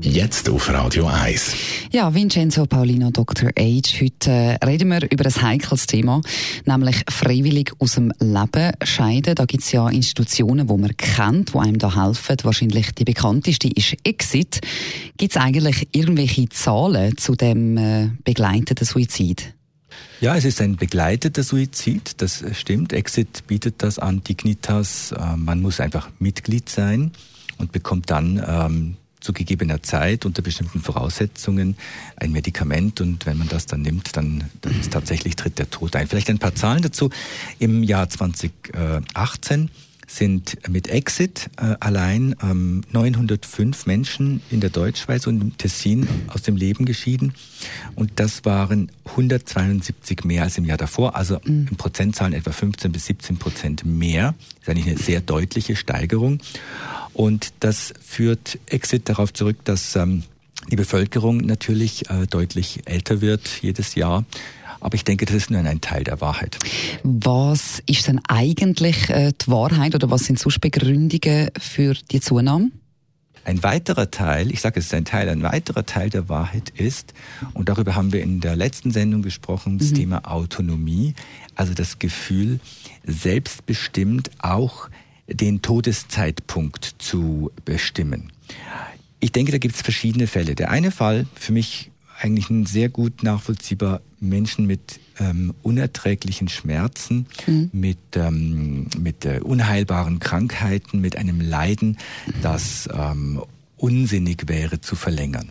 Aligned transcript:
Jetzt 0.00 0.48
auf 0.48 0.68
Radio 0.68 1.06
1. 1.06 1.54
Ja, 1.90 2.14
Vincenzo 2.14 2.66
Paulino, 2.66 3.10
Dr. 3.10 3.50
Age. 3.58 4.00
Heute 4.00 4.30
äh, 4.30 4.64
reden 4.64 4.90
wir 4.90 5.10
über 5.10 5.26
ein 5.26 5.42
heikles 5.42 5.86
Thema, 5.86 6.20
nämlich 6.66 7.02
freiwillig 7.10 7.72
aus 7.78 7.94
dem 7.94 8.12
Leben 8.20 8.72
scheiden. 8.84 9.34
Da 9.34 9.44
gibt 9.44 9.64
es 9.64 9.72
ja 9.72 9.88
Institutionen, 9.88 10.68
wo 10.68 10.76
man 10.76 10.96
kennt, 10.96 11.54
die 11.54 11.58
einem 11.58 11.78
da 11.78 11.96
helfen. 11.96 12.36
Wahrscheinlich 12.42 12.92
die 12.92 13.04
bekannteste 13.04 13.68
ist 13.68 13.96
Exit. 14.04 14.60
Gibt 15.16 15.34
es 15.34 15.40
eigentlich 15.40 15.88
irgendwelche 15.92 16.48
Zahlen 16.48 17.16
zu 17.16 17.34
dem 17.34 17.76
äh, 17.76 18.10
begleiteten 18.24 18.86
Suizid? 18.86 19.54
Ja, 20.20 20.36
es 20.36 20.44
ist 20.44 20.60
ein 20.60 20.76
begleiteter 20.76 21.42
Suizid, 21.42 22.20
das 22.22 22.44
stimmt. 22.52 22.92
Exit 22.92 23.46
bietet 23.46 23.82
das 23.82 23.98
an 23.98 24.22
Dignitas. 24.22 25.12
Äh, 25.12 25.36
man 25.36 25.60
muss 25.60 25.80
einfach 25.80 26.08
Mitglied 26.18 26.68
sein 26.68 27.12
und 27.58 27.72
bekommt 27.72 28.10
dann 28.10 28.42
ähm, 28.46 28.96
zu 29.28 29.34
gegebener 29.34 29.82
Zeit 29.82 30.24
unter 30.24 30.40
bestimmten 30.40 30.80
Voraussetzungen 30.80 31.76
ein 32.16 32.32
Medikament 32.32 33.02
und 33.02 33.26
wenn 33.26 33.36
man 33.36 33.48
das 33.48 33.66
dann 33.66 33.82
nimmt, 33.82 34.16
dann, 34.16 34.44
dann 34.62 34.80
ist 34.80 34.90
tatsächlich 34.90 35.36
tritt 35.36 35.58
der 35.58 35.68
Tod 35.68 35.94
ein. 35.96 36.06
Vielleicht 36.06 36.30
ein 36.30 36.38
paar 36.38 36.54
Zahlen 36.54 36.80
dazu. 36.80 37.10
Im 37.58 37.82
Jahr 37.82 38.08
2018 38.08 39.68
sind 40.06 40.56
mit 40.66 40.88
Exit 40.88 41.50
äh, 41.58 41.76
allein 41.78 42.34
ähm, 42.42 42.80
905 42.90 43.84
Menschen 43.84 44.40
in 44.50 44.60
der 44.60 44.70
Deutschschweiz 44.70 45.26
und 45.26 45.42
im 45.42 45.58
Tessin 45.58 46.08
aus 46.28 46.40
dem 46.40 46.56
Leben 46.56 46.86
geschieden. 46.86 47.34
Und 47.96 48.12
das 48.16 48.46
waren 48.46 48.90
172 49.04 50.24
mehr 50.24 50.44
als 50.44 50.56
im 50.56 50.64
Jahr 50.64 50.78
davor, 50.78 51.16
also 51.16 51.38
mhm. 51.44 51.68
in 51.70 51.76
Prozentzahlen 51.76 52.32
etwa 52.32 52.52
15 52.52 52.92
bis 52.92 53.04
17 53.04 53.36
Prozent 53.36 53.84
mehr. 53.84 54.34
Das 54.38 54.62
ist 54.62 54.68
eigentlich 54.70 54.86
eine 54.86 54.98
sehr 54.98 55.20
deutliche 55.20 55.76
Steigerung. 55.76 56.40
Und 57.18 57.52
das 57.58 57.92
führt 58.00 58.60
Exit 58.66 59.08
darauf 59.08 59.32
zurück, 59.32 59.56
dass 59.64 59.96
ähm, 59.96 60.22
die 60.70 60.76
Bevölkerung 60.76 61.38
natürlich 61.38 62.08
äh, 62.10 62.28
deutlich 62.28 62.82
älter 62.84 63.20
wird 63.20 63.58
jedes 63.60 63.96
Jahr. 63.96 64.24
Aber 64.78 64.94
ich 64.94 65.02
denke, 65.02 65.26
das 65.26 65.34
ist 65.34 65.50
nur 65.50 65.58
ein 65.58 65.80
Teil 65.80 66.04
der 66.04 66.20
Wahrheit. 66.20 66.60
Was 67.02 67.82
ist 67.86 68.06
denn 68.06 68.20
eigentlich 68.28 69.10
äh, 69.10 69.32
die 69.32 69.50
Wahrheit 69.50 69.96
oder 69.96 70.08
was 70.12 70.26
sind 70.26 70.38
sonst 70.38 70.60
Begründungen 70.60 71.50
für 71.58 71.94
die 71.94 72.20
Zunahme? 72.20 72.70
Ein 73.44 73.64
weiterer 73.64 74.12
Teil, 74.12 74.52
ich 74.52 74.60
sage 74.60 74.78
es 74.78 74.86
ist 74.86 74.94
ein 74.94 75.04
Teil, 75.04 75.28
ein 75.28 75.42
weiterer 75.42 75.84
Teil 75.84 76.10
der 76.10 76.28
Wahrheit 76.28 76.70
ist, 76.70 77.14
und 77.52 77.68
darüber 77.68 77.96
haben 77.96 78.12
wir 78.12 78.22
in 78.22 78.38
der 78.38 78.54
letzten 78.54 78.92
Sendung 78.92 79.22
gesprochen, 79.22 79.78
das 79.78 79.90
mhm. 79.90 79.94
Thema 79.94 80.30
Autonomie, 80.30 81.14
also 81.56 81.74
das 81.74 81.98
Gefühl, 81.98 82.60
selbstbestimmt 83.04 84.30
auch 84.38 84.88
den 85.28 85.62
Todeszeitpunkt 85.62 86.96
zu 86.98 87.50
bestimmen. 87.64 88.32
Ich 89.20 89.32
denke, 89.32 89.52
da 89.52 89.58
gibt 89.58 89.74
es 89.74 89.82
verschiedene 89.82 90.26
Fälle. 90.26 90.54
Der 90.54 90.70
eine 90.70 90.90
Fall, 90.90 91.26
für 91.34 91.52
mich 91.52 91.90
eigentlich 92.20 92.50
ein 92.50 92.66
sehr 92.66 92.88
gut 92.88 93.22
nachvollziehbar, 93.22 94.00
Menschen 94.20 94.66
mit 94.66 94.98
ähm, 95.20 95.54
unerträglichen 95.62 96.48
Schmerzen, 96.48 97.26
mhm. 97.46 97.70
mit, 97.72 97.98
ähm, 98.14 98.88
mit 98.98 99.24
äh, 99.24 99.40
unheilbaren 99.42 100.18
Krankheiten, 100.18 101.00
mit 101.00 101.16
einem 101.16 101.40
Leiden, 101.40 101.98
das 102.42 102.88
ähm, 102.92 103.42
unsinnig 103.76 104.48
wäre 104.48 104.80
zu 104.80 104.96
verlängern. 104.96 105.50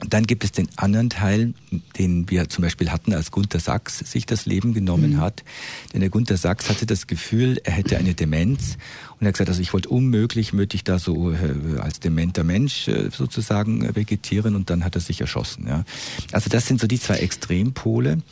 Und 0.00 0.14
dann 0.14 0.24
gibt 0.24 0.44
es 0.44 0.52
den 0.52 0.68
anderen 0.76 1.10
Teil, 1.10 1.52
den 1.98 2.30
wir 2.30 2.48
zum 2.48 2.62
Beispiel 2.62 2.90
hatten, 2.90 3.12
als 3.12 3.30
Gunther 3.30 3.60
Sachs 3.60 3.98
sich 3.98 4.24
das 4.24 4.46
Leben 4.46 4.72
genommen 4.72 5.14
mhm. 5.14 5.20
hat. 5.20 5.44
Denn 5.92 6.00
der 6.00 6.08
Gunther 6.08 6.36
Sachs 6.36 6.70
hatte 6.70 6.86
das 6.86 7.06
Gefühl, 7.06 7.60
er 7.64 7.72
hätte 7.72 7.98
eine 7.98 8.14
Demenz 8.14 8.78
und 9.18 9.26
er 9.26 9.28
hat 9.28 9.34
gesagt, 9.34 9.50
also 9.50 9.60
ich 9.60 9.72
wollte 9.72 9.90
unmöglich, 9.90 10.52
möchte 10.52 10.76
ich 10.76 10.84
da 10.84 10.98
so 10.98 11.32
äh, 11.32 11.78
als 11.78 12.00
dementer 12.00 12.44
Mensch 12.44 12.88
äh, 12.88 13.10
sozusagen 13.10 13.94
vegetieren 13.94 14.56
und 14.56 14.70
dann 14.70 14.84
hat 14.84 14.94
er 14.94 15.02
sich 15.02 15.20
erschossen. 15.20 15.66
Ja. 15.68 15.84
Also 16.32 16.48
das 16.48 16.66
sind 16.66 16.80
so 16.80 16.86
die 16.86 16.98
zwei 16.98 17.16
Extrempole. 17.16 18.22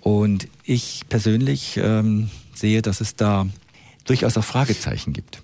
Und 0.00 0.48
ich 0.62 1.02
persönlich 1.08 1.80
ähm, 1.82 2.30
sehe, 2.54 2.82
dass 2.82 3.00
es 3.00 3.16
da 3.16 3.46
durchaus 4.04 4.36
auch 4.36 4.44
Fragezeichen 4.44 5.12
gibt. 5.12 5.42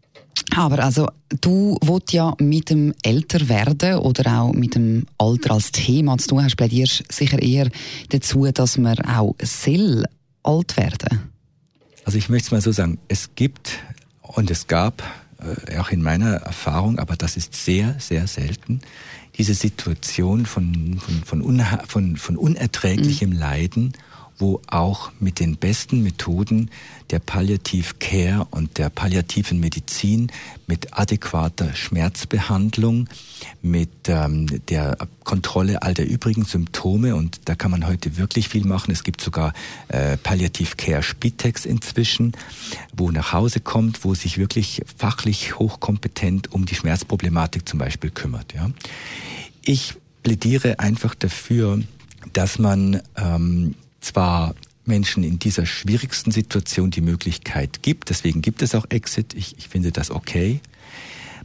Aber 0.54 0.84
also 0.84 1.08
du 1.40 1.78
willst 1.82 2.12
ja 2.12 2.34
mit 2.38 2.70
dem 2.70 2.94
Älterwerden 3.02 3.96
oder 3.96 4.40
auch 4.40 4.52
mit 4.52 4.74
dem 4.74 5.06
Alter 5.18 5.52
als 5.54 5.72
Thema 5.72 6.18
zu 6.18 6.28
tun 6.28 6.44
hast, 6.44 6.56
plädierst 6.56 7.04
sicher 7.10 7.40
eher 7.40 7.70
dazu, 8.10 8.50
dass 8.52 8.76
man 8.76 8.98
auch 9.00 9.34
soll 9.42 10.04
alt 10.42 10.76
werden. 10.76 11.30
Also 12.04 12.18
ich 12.18 12.28
möchte 12.28 12.46
es 12.46 12.52
mal 12.52 12.60
so 12.60 12.72
sagen, 12.72 12.98
es 13.08 13.30
gibt 13.34 13.78
und 14.22 14.50
es 14.50 14.66
gab 14.66 15.02
äh, 15.38 15.78
auch 15.78 15.90
in 15.90 16.02
meiner 16.02 16.34
Erfahrung, 16.34 16.98
aber 16.98 17.16
das 17.16 17.36
ist 17.36 17.54
sehr, 17.54 17.96
sehr 17.98 18.26
selten, 18.26 18.80
diese 19.38 19.54
Situation 19.54 20.44
von, 20.44 21.00
von, 21.00 21.24
von, 21.24 21.62
von, 21.86 22.16
von 22.16 22.36
unerträglichem 22.36 23.30
mhm. 23.30 23.36
Leiden 23.36 23.92
wo 24.42 24.60
auch 24.66 25.12
mit 25.20 25.38
den 25.38 25.56
besten 25.56 26.02
Methoden 26.02 26.68
der 27.12 27.20
Palliativ 27.20 28.00
Care 28.00 28.44
und 28.50 28.76
der 28.76 28.90
palliativen 28.90 29.60
Medizin, 29.60 30.32
mit 30.66 30.98
adäquater 30.98 31.74
Schmerzbehandlung, 31.74 33.08
mit 33.62 34.08
ähm, 34.08 34.48
der 34.68 34.98
Kontrolle 35.22 35.82
all 35.82 35.94
der 35.94 36.08
übrigen 36.08 36.44
Symptome 36.44 37.14
und 37.14 37.42
da 37.44 37.54
kann 37.54 37.70
man 37.70 37.86
heute 37.86 38.16
wirklich 38.16 38.48
viel 38.48 38.64
machen. 38.66 38.90
Es 38.90 39.04
gibt 39.04 39.20
sogar 39.20 39.52
äh, 39.88 40.16
Palliativ 40.16 40.76
Care 40.76 41.04
Spitex 41.04 41.64
inzwischen, 41.64 42.32
wo 42.96 43.12
nach 43.12 43.32
Hause 43.32 43.60
kommt, 43.60 44.04
wo 44.04 44.14
sich 44.14 44.38
wirklich 44.38 44.82
fachlich 44.98 45.56
hochkompetent 45.60 46.52
um 46.52 46.66
die 46.66 46.74
Schmerzproblematik 46.74 47.68
zum 47.68 47.78
Beispiel 47.78 48.10
kümmert. 48.10 48.54
Ja. 48.54 48.70
Ich 49.64 49.94
plädiere 50.24 50.80
einfach 50.80 51.14
dafür, 51.14 51.80
dass 52.32 52.58
man 52.58 53.02
ähm, 53.16 53.76
zwar 54.02 54.54
Menschen 54.84 55.22
in 55.24 55.38
dieser 55.38 55.64
schwierigsten 55.64 56.32
Situation 56.32 56.90
die 56.90 57.00
Möglichkeit 57.00 57.82
gibt. 57.82 58.10
Deswegen 58.10 58.42
gibt 58.42 58.62
es 58.62 58.74
auch 58.74 58.86
Exit. 58.90 59.34
Ich, 59.34 59.56
ich 59.58 59.68
finde 59.68 59.92
das 59.92 60.10
okay. 60.10 60.60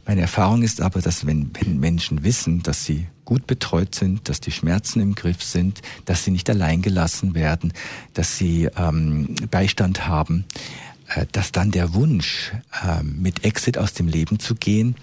Meine 0.06 0.22
Erfahrung 0.22 0.62
ist 0.62 0.80
aber, 0.80 1.00
dass 1.00 1.26
wenn, 1.26 1.50
wenn 1.60 1.78
Menschen 1.78 2.24
wissen, 2.24 2.62
dass 2.62 2.84
sie 2.84 3.06
gut 3.24 3.46
betreut 3.46 3.94
sind, 3.94 4.28
dass 4.28 4.40
die 4.40 4.50
Schmerzen 4.50 5.00
im 5.00 5.14
Griff 5.14 5.42
sind, 5.42 5.82
dass 6.06 6.24
sie 6.24 6.30
nicht 6.30 6.48
allein 6.48 6.80
gelassen 6.80 7.34
werden, 7.34 7.74
dass 8.14 8.38
sie 8.38 8.70
ähm, 8.76 9.34
Beistand 9.50 10.06
haben, 10.06 10.46
äh, 11.14 11.26
dass 11.30 11.52
dann 11.52 11.70
der 11.70 11.92
Wunsch, 11.92 12.52
äh, 12.82 13.02
mit 13.02 13.44
Exit 13.44 13.76
aus 13.76 13.92
dem 13.92 14.08
Leben 14.08 14.38
zu 14.38 14.54
gehen, 14.54 14.96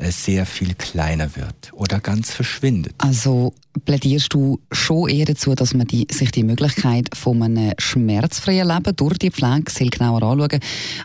sehr 0.00 0.46
viel 0.46 0.74
kleiner 0.74 1.34
wird 1.36 1.72
oder 1.72 2.00
ganz 2.00 2.30
verschwindet. 2.30 2.94
Also 2.98 3.52
plädierst 3.84 4.32
du 4.32 4.60
schon 4.70 5.08
eher 5.08 5.26
dazu, 5.26 5.54
dass 5.54 5.74
man 5.74 5.86
die, 5.86 6.06
sich 6.10 6.30
die 6.30 6.44
Möglichkeit 6.44 7.08
von 7.14 7.42
einem 7.42 7.72
schmerzfreien 7.78 8.68
Leben 8.68 8.96
durch 8.96 9.18
die 9.18 9.30
Pflege 9.30 9.70
sehr 9.70 9.88
genauer 9.88 10.22
anschauen, 10.22 10.60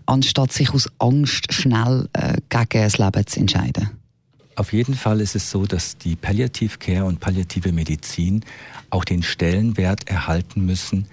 anstatt 0.06 0.52
sich 0.52 0.72
aus 0.72 0.90
Angst 1.00 1.52
schnell 1.53 2.08
äh, 2.14 2.38
gegen 2.50 2.84
das 2.84 2.98
Leben 2.98 3.28
zu 3.28 3.40
entscheiden? 3.40 3.90
Auf 4.56 4.72
jeden 4.72 4.94
Fall 4.94 5.20
ist 5.22 5.36
es 5.36 5.50
so, 5.50 5.66
dass 5.66 5.98
die 5.98 6.16
Palliative 6.16 6.78
Care 6.78 7.06
und 7.06 7.20
palliative 7.20 7.72
Medizin 7.72 8.46
auch 8.92 9.03
den 9.03 9.24
Stellenwert 9.24 10.08
erhalten 10.08 10.66
müssen, 10.66 11.08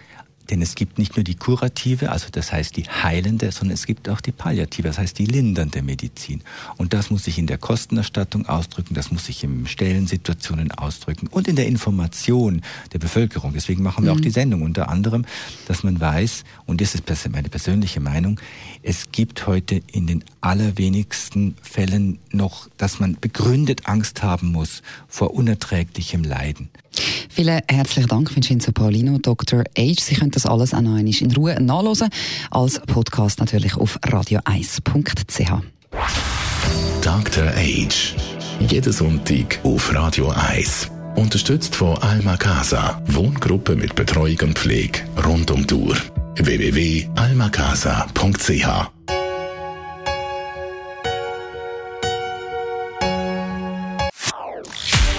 denn 0.51 0.63
es 0.63 0.75
gibt 0.75 0.99
nicht 0.99 1.17
nur 1.17 1.25
die 1.25 1.37
kurative, 1.37 2.11
also 2.11 2.27
das 2.31 2.53
heißt 2.53 2.77
die 2.77 2.85
heilende, 2.85 3.53
sondern 3.53 3.75
es 3.75 3.87
gibt 3.87 4.09
auch 4.09 4.21
die 4.21 4.33
palliative, 4.33 4.89
das 4.89 4.99
heißt 4.99 5.19
die 5.19 5.27
lindernde 5.27 5.83
Medizin. 5.83 6.43
Und 6.77 6.93
das 6.93 7.11
muss 7.11 7.25
sich 7.25 7.39
in 7.39 7.47
der 7.47 7.59
Kostenerstattung 7.59 8.47
ausdrücken, 8.47 8.95
das 8.95 9.11
muss 9.13 9.27
sich 9.27 9.45
in 9.45 9.67
Stellensituationen 9.67 10.73
ausdrücken 10.73 11.29
und 11.29 11.49
in 11.49 11.57
der 11.57 11.67
Information 11.67 12.63
der 12.93 12.99
Bevölkerung. 12.99 13.53
Deswegen 13.55 13.83
machen 13.83 14.05
wir 14.05 14.13
mhm. 14.13 14.19
auch 14.19 14.23
die 14.23 14.31
Sendung 14.31 14.63
unter 14.63 14.89
anderem, 14.89 15.25
dass 15.67 15.85
man 15.85 16.01
weiß, 16.01 16.45
und 16.67 16.81
das 16.81 16.95
ist 16.95 17.05
meine 17.31 17.49
persönliche 17.49 18.01
Meinung, 18.01 18.41
es 18.83 19.13
gibt 19.13 19.47
heute 19.47 19.83
in 19.93 20.07
den 20.07 20.25
allerwenigsten 20.41 21.55
Fällen 21.63 22.19
noch, 22.33 22.69
dass 22.77 22.99
man 22.99 23.17
begründet 23.21 23.87
Angst 23.87 24.23
haben 24.23 24.53
muss 24.53 24.83
vor 25.09 25.35
unerträglichem 25.35 26.25
Leiden. 26.25 26.71
Vielen 27.33 27.61
herzlichen 27.71 28.09
Dank, 28.09 28.35
Vincenzo 28.35 28.73
Paulino, 28.73 29.19
Dr. 29.19 29.63
H. 29.79 29.95
Sie 30.01 30.17
können 30.17 30.33
das 30.33 30.47
alles 30.47 30.75
auch 30.75 30.81
noch 30.81 30.99
in 30.99 31.33
Ruhe 31.33 31.57
nachlesen, 31.61 32.09
als 32.51 32.81
Podcast 32.81 33.39
natürlich 33.39 33.77
auf 33.77 34.01
radio1.ch. 34.01 35.63
Dr. 37.01 37.47
H. 37.47 37.89
Jeden 38.69 38.93
Sonntag 38.93 39.61
auf 39.63 39.95
Radio 39.95 40.31
1. 40.31 40.91
Unterstützt 41.15 41.77
von 41.77 41.97
Alma 41.99 42.37
Casa, 42.37 43.01
Wohngruppe 43.07 43.77
mit 43.77 43.95
Betreuung 43.95 44.39
und 44.43 44.59
Pflege 44.59 44.99
rund 45.25 45.53
um 45.53 45.65
die 45.67 45.75
Uhr. 45.75 45.97
www.almacasa.ch 46.37 49.00